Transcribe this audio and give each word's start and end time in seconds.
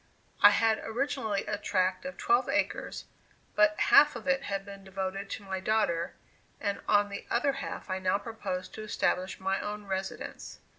I 0.41 0.49
had 0.49 0.79
originally 0.83 1.45
a 1.45 1.59
tract 1.59 2.05
of 2.05 2.17
twelve 2.17 2.49
acres, 2.49 3.05
but 3.53 3.79
half 3.81 4.15
of 4.15 4.27
it 4.27 4.41
had 4.45 4.65
been 4.65 4.83
devoted 4.83 5.29
to 5.29 5.43
my 5.43 5.59
daughter, 5.59 6.15
and 6.59 6.81
on 6.87 7.09
the 7.09 7.27
other 7.29 7.51
half 7.51 7.87
I 7.87 7.99
now 7.99 8.17
proposed 8.17 8.73
to 8.73 8.81
establish 8.83 9.39
my 9.39 9.59
own 9.59 9.85
residence. 9.85 10.57